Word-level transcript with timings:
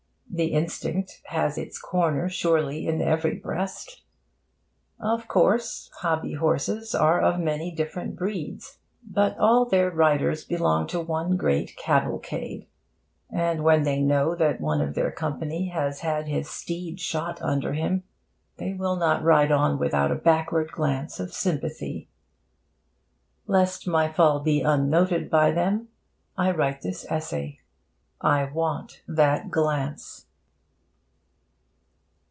The 0.33 0.53
instinct 0.53 1.21
has 1.25 1.57
its 1.57 1.77
corner, 1.77 2.29
surely, 2.29 2.87
in 2.87 3.01
every 3.01 3.35
breast. 3.35 4.03
Of 4.97 5.27
course, 5.27 5.91
hobby 5.95 6.35
horses 6.35 6.95
are 6.95 7.19
of 7.21 7.37
many 7.37 7.69
different 7.69 8.15
breeds; 8.15 8.77
but 9.05 9.37
all 9.37 9.65
their 9.65 9.91
riders 9.91 10.45
belong 10.45 10.87
to 10.87 11.01
one 11.01 11.35
great 11.35 11.75
cavalcade, 11.75 12.65
and 13.29 13.65
when 13.65 13.83
they 13.83 13.99
know 14.01 14.33
that 14.35 14.61
one 14.61 14.79
of 14.79 14.95
their 14.95 15.11
company 15.11 15.67
has 15.67 15.99
had 15.99 16.29
his 16.29 16.49
steed 16.49 17.01
shot 17.01 17.41
under 17.41 17.73
him, 17.73 18.03
they 18.55 18.71
will 18.73 18.95
not 18.95 19.25
ride 19.25 19.51
on 19.51 19.77
without 19.77 20.11
a 20.13 20.15
backward 20.15 20.71
glance 20.71 21.19
of 21.19 21.33
sympathy. 21.33 22.09
Lest 23.47 23.85
my 23.85 24.09
fall 24.09 24.39
be 24.39 24.61
unnoted 24.61 25.29
by 25.29 25.51
them, 25.51 25.89
I 26.37 26.51
write 26.51 26.83
this 26.83 27.05
essay. 27.11 27.57
I 28.23 28.43
want 28.43 29.01
that 29.07 29.49
glance. 29.49 30.27